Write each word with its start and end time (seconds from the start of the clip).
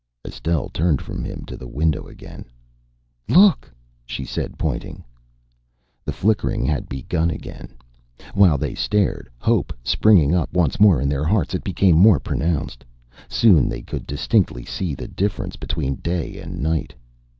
Estelle 0.25 0.67
turned 0.69 0.99
from 0.99 1.23
him 1.23 1.45
to 1.45 1.55
the 1.55 1.67
window 1.67 2.07
again. 2.07 2.45
"Look!" 3.29 3.71
she 4.03 4.25
said, 4.25 4.57
pointing. 4.57 5.03
The 6.05 6.11
flickering 6.11 6.65
had 6.65 6.89
begun 6.89 7.29
again. 7.29 7.75
While 8.33 8.57
they 8.57 8.73
stared, 8.73 9.29
hope 9.37 9.71
springing 9.83 10.33
up 10.33 10.51
once 10.55 10.79
more 10.79 10.99
in 10.99 11.07
their 11.07 11.23
hearts, 11.25 11.53
it 11.53 11.63
became 11.63 11.97
more 11.97 12.19
pronounced. 12.19 12.83
Soon 13.29 13.69
they 13.69 13.83
could 13.83 14.07
distinctly 14.07 14.65
see 14.65 14.95
the 14.95 15.07
difference 15.07 15.55
between 15.55 15.97
day 15.97 16.39
and 16.41 16.63
night. 16.63 16.95